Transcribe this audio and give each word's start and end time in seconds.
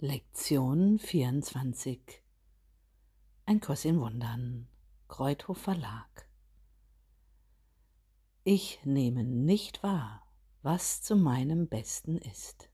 Lektion 0.00 1.00
24 1.00 2.22
Ein 3.46 3.60
Kurs 3.60 3.84
in 3.84 3.98
Wundern 3.98 4.68
Kreuthof 5.08 5.58
Verlag 5.58 6.28
Ich 8.44 8.78
nehme 8.84 9.24
nicht 9.24 9.82
wahr, 9.82 10.24
was 10.62 11.02
zu 11.02 11.16
meinem 11.16 11.66
Besten 11.66 12.16
ist. 12.16 12.70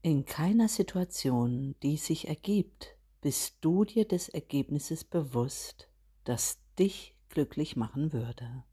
In 0.00 0.24
keiner 0.24 0.68
Situation, 0.68 1.74
die 1.82 1.98
sich 1.98 2.28
ergibt, 2.28 2.96
bist 3.20 3.58
du 3.60 3.84
dir 3.84 4.08
des 4.08 4.30
Ergebnisses 4.30 5.04
bewusst, 5.04 5.90
das 6.24 6.58
dich 6.78 7.14
glücklich 7.28 7.76
machen 7.76 8.14
würde. 8.14 8.64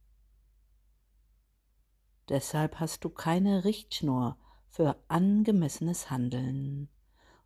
Deshalb 2.30 2.80
hast 2.80 3.04
du 3.04 3.10
keine 3.10 3.66
Richtschnur 3.66 4.38
für 4.70 4.96
angemessenes 5.08 6.10
Handeln 6.10 6.90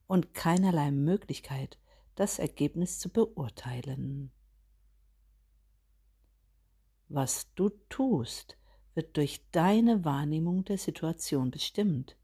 und 0.07 0.33
keinerlei 0.33 0.91
Möglichkeit, 0.91 1.79
das 2.15 2.37
Ergebnis 2.37 2.99
zu 2.99 3.09
beurteilen. 3.09 4.31
Was 7.09 7.53
du 7.55 7.69
tust, 7.89 8.57
wird 8.93 9.17
durch 9.17 9.49
deine 9.51 10.05
Wahrnehmung 10.05 10.65
der 10.65 10.77
Situation 10.77 11.51
bestimmt, 11.51 12.17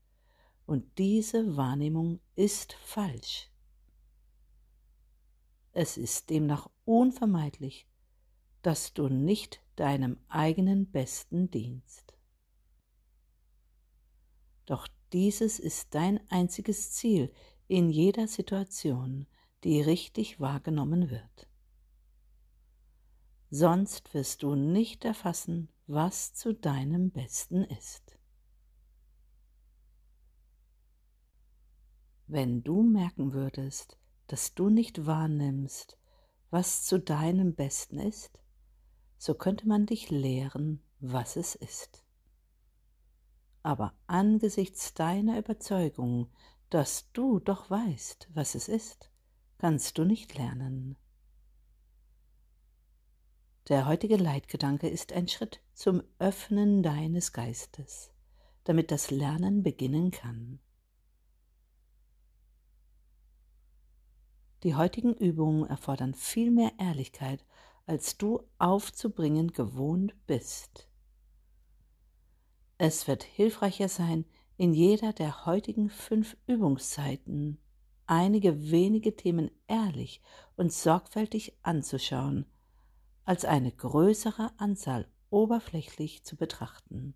und 0.65 0.85
diese 0.99 1.57
Wahrnehmung 1.57 2.19
ist 2.35 2.73
falsch. 2.73 3.49
Es 5.71 5.97
ist 5.97 6.29
demnach 6.29 6.69
unvermeidlich, 6.85 7.87
dass 8.61 8.93
du 8.93 9.07
nicht 9.07 9.61
deinem 9.75 10.17
eigenen 10.27 10.91
Besten 10.91 11.49
dienst. 11.49 12.08
Doch 14.69 14.87
dieses 15.13 15.57
ist 15.57 15.95
dein 15.95 16.19
einziges 16.29 16.91
Ziel 16.91 17.33
in 17.67 17.89
jeder 17.89 18.27
Situation, 18.27 19.25
die 19.63 19.81
richtig 19.81 20.39
wahrgenommen 20.39 21.09
wird. 21.09 21.49
Sonst 23.49 24.13
wirst 24.13 24.43
du 24.43 24.53
nicht 24.53 25.05
erfassen, 25.05 25.69
was 25.87 26.35
zu 26.35 26.53
deinem 26.53 27.09
Besten 27.09 27.63
ist. 27.63 28.19
Wenn 32.27 32.61
du 32.61 32.83
merken 32.83 33.33
würdest, 33.33 33.97
dass 34.27 34.53
du 34.53 34.69
nicht 34.69 35.07
wahrnimmst, 35.07 35.97
was 36.51 36.85
zu 36.85 36.99
deinem 36.99 37.55
Besten 37.55 37.97
ist, 37.97 38.37
so 39.17 39.33
könnte 39.33 39.67
man 39.67 39.87
dich 39.87 40.11
lehren, 40.11 40.83
was 40.99 41.37
es 41.37 41.55
ist 41.55 42.05
aber 43.63 43.93
angesichts 44.07 44.93
deiner 44.93 45.37
Überzeugung, 45.37 46.29
dass 46.69 47.11
du 47.13 47.39
doch 47.39 47.69
weißt, 47.69 48.29
was 48.33 48.55
es 48.55 48.67
ist, 48.67 49.11
kannst 49.57 49.97
du 49.97 50.05
nicht 50.05 50.37
lernen. 50.37 50.97
Der 53.67 53.85
heutige 53.85 54.17
Leitgedanke 54.17 54.87
ist 54.87 55.13
ein 55.13 55.27
Schritt 55.27 55.61
zum 55.73 56.01
Öffnen 56.17 56.81
deines 56.81 57.33
Geistes, 57.33 58.11
damit 58.63 58.89
das 58.91 59.11
Lernen 59.11 59.61
beginnen 59.61 60.11
kann. 60.11 60.59
Die 64.63 64.75
heutigen 64.75 65.13
Übungen 65.13 65.65
erfordern 65.65 66.13
viel 66.13 66.51
mehr 66.51 66.71
Ehrlichkeit, 66.79 67.45
als 67.85 68.17
du 68.17 68.43
aufzubringen 68.57 69.53
gewohnt 69.53 70.13
bist. 70.27 70.88
Es 72.81 73.09
wird 73.09 73.23
hilfreicher 73.23 73.89
sein, 73.89 74.23
in 74.55 74.73
jeder 74.73 75.11
der 75.11 75.45
heutigen 75.45 75.89
fünf 75.89 76.37
Übungszeiten 76.47 77.59
einige 78.05 78.71
wenige 78.71 79.17
Themen 79.17 79.51
ehrlich 79.67 80.21
und 80.55 80.71
sorgfältig 80.71 81.57
anzuschauen, 81.61 82.45
als 83.25 83.43
eine 83.43 83.73
größere 83.73 84.53
Anzahl 84.57 85.09
oberflächlich 85.29 86.23
zu 86.23 86.37
betrachten. 86.37 87.15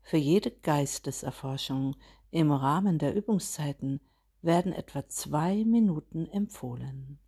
Für 0.00 0.16
jede 0.16 0.50
Geisteserforschung 0.50 1.94
im 2.30 2.52
Rahmen 2.52 2.98
der 2.98 3.14
Übungszeiten 3.14 4.00
werden 4.40 4.72
etwa 4.72 5.06
zwei 5.08 5.62
Minuten 5.62 6.26
empfohlen. 6.26 7.18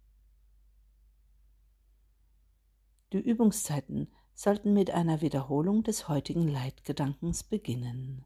Die 3.12 3.20
Übungszeiten 3.20 4.10
sollten 4.36 4.74
mit 4.74 4.90
einer 4.90 5.22
Wiederholung 5.22 5.82
des 5.82 6.08
heutigen 6.08 6.46
Leitgedankens 6.46 7.42
beginnen. 7.42 8.24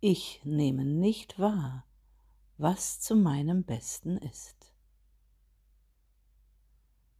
Ich 0.00 0.40
nehme 0.44 0.84
nicht 0.84 1.38
wahr, 1.38 1.86
was 2.58 3.00
zu 3.00 3.14
meinem 3.14 3.62
Besten 3.62 4.18
ist. 4.18 4.74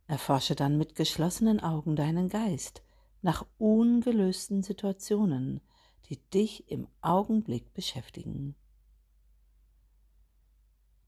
Erforsche 0.09 0.56
dann 0.56 0.76
mit 0.76 0.97
geschlossenen 0.97 1.60
Augen 1.60 1.97
deinen 1.97 2.28
Geist 2.28 2.82
nach 3.22 3.47
ungelösten 3.56 4.62
Situationen, 4.62 5.60
die 6.10 6.19
dich 6.31 6.69
im 6.71 6.88
Augenblick 7.00 7.72
beschäftigen. 7.72 8.56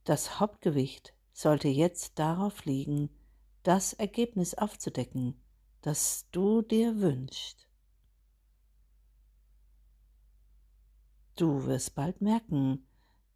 Das 0.04 0.38
Hauptgewicht 0.38 1.12
sollte 1.32 1.68
jetzt 1.68 2.20
darauf 2.20 2.64
liegen, 2.64 3.10
das 3.64 3.92
Ergebnis 3.92 4.54
aufzudecken, 4.54 5.34
das 5.86 6.26
du 6.32 6.62
dir 6.62 7.00
wünschst. 7.00 7.68
Du 11.36 11.64
wirst 11.66 11.94
bald 11.94 12.20
merken, 12.20 12.88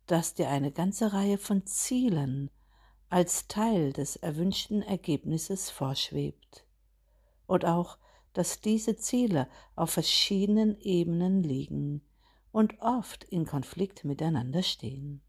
dass 0.06 0.34
dir 0.34 0.48
eine 0.48 0.72
ganze 0.72 1.12
Reihe 1.12 1.38
von 1.38 1.64
Zielen 1.64 2.50
als 3.08 3.46
Teil 3.46 3.92
des 3.92 4.16
erwünschten 4.16 4.82
Ergebnisses 4.82 5.70
vorschwebt 5.70 6.66
und 7.46 7.64
auch, 7.66 7.98
dass 8.32 8.60
diese 8.60 8.96
Ziele 8.96 9.48
auf 9.76 9.90
verschiedenen 9.90 10.76
Ebenen 10.80 11.44
liegen 11.44 12.02
und 12.50 12.80
oft 12.80 13.22
in 13.22 13.46
Konflikt 13.46 14.04
miteinander 14.04 14.64
stehen. 14.64 15.22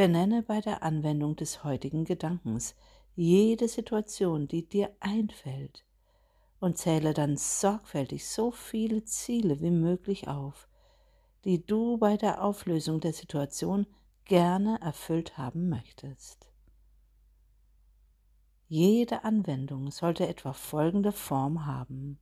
Benenne 0.00 0.42
bei 0.42 0.62
der 0.62 0.82
Anwendung 0.82 1.36
des 1.36 1.62
heutigen 1.62 2.06
Gedankens 2.06 2.74
jede 3.16 3.68
Situation, 3.68 4.48
die 4.48 4.66
dir 4.66 4.96
einfällt, 4.98 5.84
und 6.58 6.78
zähle 6.78 7.12
dann 7.12 7.36
sorgfältig 7.36 8.26
so 8.26 8.50
viele 8.50 9.04
Ziele 9.04 9.60
wie 9.60 9.70
möglich 9.70 10.26
auf, 10.26 10.70
die 11.44 11.66
du 11.66 11.98
bei 11.98 12.16
der 12.16 12.42
Auflösung 12.42 13.00
der 13.00 13.12
Situation 13.12 13.86
gerne 14.24 14.80
erfüllt 14.80 15.36
haben 15.36 15.68
möchtest. 15.68 16.50
Jede 18.68 19.22
Anwendung 19.24 19.90
sollte 19.90 20.26
etwa 20.26 20.54
folgende 20.54 21.12
Form 21.12 21.66
haben. 21.66 22.18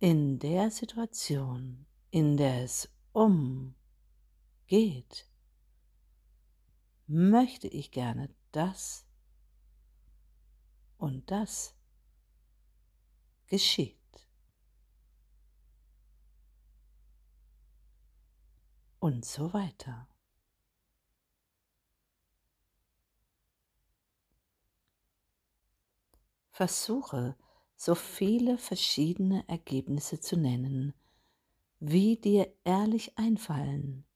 In 0.00 0.38
der 0.38 0.70
Situation, 0.70 1.86
in 2.10 2.36
der 2.36 2.62
es 2.62 2.90
um 3.14 3.74
geht, 4.68 5.26
möchte 7.06 7.68
ich 7.68 7.90
gerne 7.90 8.32
das 8.52 9.06
und 10.98 11.30
das 11.30 11.74
geschieht. 13.46 13.96
Und 19.00 19.24
so 19.24 19.52
weiter. 19.52 20.08
Versuche, 26.50 27.36
so 27.76 27.94
viele 27.94 28.58
verschiedene 28.58 29.48
Ergebnisse 29.48 30.20
zu 30.20 30.36
nennen, 30.36 30.92
wie 31.78 32.16
dir 32.16 32.52
ehrlich 32.64 33.16
einfallen 33.16 34.07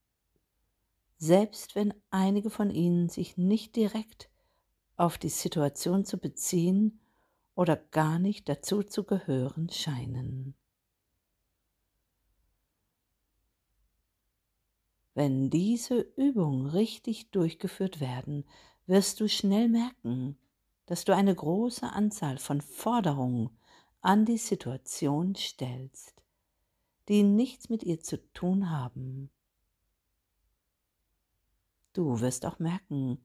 selbst 1.23 1.77
wenn 1.77 1.95
einige 2.11 2.51
von 2.51 2.69
ihnen 2.69 3.09
sich 3.09 3.37
nicht 3.37 3.77
direkt 3.77 4.29
auf 4.97 5.19
die 5.19 5.29
Situation 5.29 6.05
zu 6.05 6.19
beziehen 6.19 6.99
oder 7.55 7.77
gar 7.77 8.19
nicht 8.19 8.49
dazu 8.49 8.83
zu 8.83 9.05
gehören 9.05 9.69
scheinen. 9.69 10.57
Wenn 15.15 15.49
diese 15.49 16.01
Übungen 16.17 16.67
richtig 16.67 17.31
durchgeführt 17.31 18.01
werden, 18.01 18.45
wirst 18.89 19.21
du 19.21 19.29
schnell 19.29 19.69
merken, 19.69 20.37
dass 20.87 21.05
du 21.05 21.15
eine 21.15 21.37
große 21.37 21.89
Anzahl 21.89 22.39
von 22.39 22.61
Forderungen 22.61 23.51
an 24.01 24.25
die 24.25 24.39
Situation 24.39 25.37
stellst, 25.37 26.21
die 27.09 27.23
nichts 27.23 27.69
mit 27.69 27.85
ihr 27.85 28.01
zu 28.01 28.17
tun 28.33 28.71
haben. 28.71 29.31
Du 31.95 32.21
wirst 32.21 32.47
auch 32.47 32.59
merken, 32.59 33.19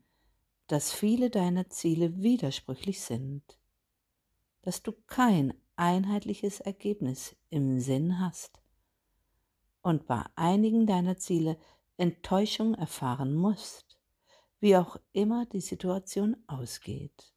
dass 0.67 0.91
viele 0.91 1.29
deiner 1.29 1.69
Ziele 1.69 2.21
widersprüchlich 2.21 3.01
sind. 3.01 3.59
dass 4.61 4.83
du 4.83 4.91
kein 4.91 5.53
einheitliches 5.77 6.59
Ergebnis 6.59 7.37
im 7.49 7.79
Sinn 7.79 8.19
hast 8.19 8.61
und 9.81 10.07
bei 10.07 10.25
einigen 10.35 10.85
deiner 10.85 11.17
Ziele 11.17 11.57
Enttäuschung 11.95 12.75
erfahren 12.75 13.33
musst, 13.33 13.97
wie 14.59 14.75
auch 14.75 14.97
immer 15.13 15.45
die 15.45 15.61
Situation 15.61 16.35
ausgeht. 16.47 17.33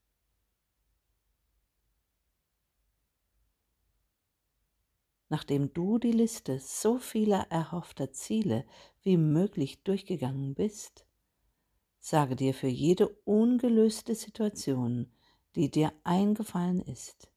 Nachdem 5.28 5.72
du 5.72 5.98
die 5.98 6.12
Liste 6.12 6.58
so 6.58 6.98
vieler 6.98 7.46
erhoffter 7.50 8.12
Ziele 8.12 8.66
wie 9.02 9.16
möglich 9.16 9.82
durchgegangen 9.84 10.54
bist, 10.54 11.06
sage 12.00 12.34
dir 12.34 12.54
für 12.54 12.68
jede 12.68 13.08
ungelöste 13.24 14.14
Situation, 14.14 15.12
die 15.54 15.70
dir 15.70 15.92
eingefallen 16.02 16.80
ist, 16.80 17.30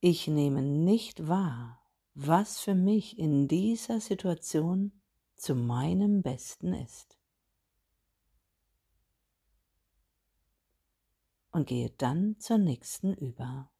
ich 0.00 0.28
nehme 0.28 0.62
nicht 0.62 1.26
wahr, 1.26 1.82
was 2.14 2.60
für 2.60 2.74
mich 2.74 3.18
in 3.18 3.48
dieser 3.48 4.00
Situation 4.00 4.92
zu 5.34 5.54
meinem 5.56 6.22
Besten 6.22 6.72
ist. 6.72 7.18
Und 11.50 11.66
gehe 11.66 11.90
dann 11.90 12.38
zur 12.38 12.58
nächsten 12.58 13.12
über. 13.14 13.70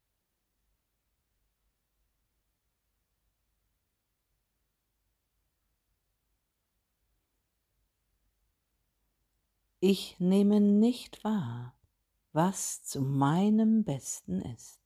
Ich 9.81 10.19
nehme 10.19 10.61
nicht 10.61 11.23
wahr, 11.23 11.79
was 12.33 12.83
zu 12.83 13.01
meinem 13.01 13.85
Besten 13.85 14.41
ist. 14.41 14.78